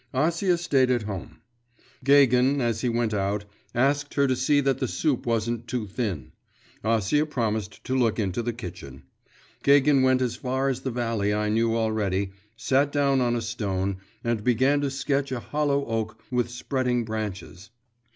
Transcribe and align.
Acia 0.15 0.57
stayed 0.57 0.89
at 0.89 1.03
home. 1.03 1.41
Gagin, 2.03 2.59
as 2.59 2.81
he 2.81 2.89
went 2.89 3.13
out, 3.13 3.45
asked 3.75 4.15
her 4.15 4.25
to 4.25 4.35
see 4.35 4.59
that 4.59 4.79
the 4.79 4.87
soup 4.87 5.27
wasn't 5.27 5.67
too 5.67 5.85
thin; 5.85 6.31
Acia 6.83 7.29
promised 7.29 7.83
to 7.83 7.95
look 7.95 8.17
into 8.17 8.41
the 8.41 8.51
kitchen. 8.51 9.03
Gagin 9.61 10.01
went 10.01 10.23
as 10.23 10.35
far 10.37 10.69
as 10.69 10.79
the 10.81 10.89
valley 10.89 11.35
I 11.35 11.49
knew 11.49 11.75
already, 11.77 12.31
sat 12.57 12.91
down 12.91 13.21
on 13.21 13.35
a 13.35 13.43
stone, 13.43 13.97
and 14.23 14.43
began 14.43 14.81
to 14.81 14.89
sketch 14.89 15.31
a 15.31 15.39
hollow 15.39 15.85
oak 15.85 16.19
with 16.31 16.49
spreading 16.49 17.05
branches. 17.05 17.69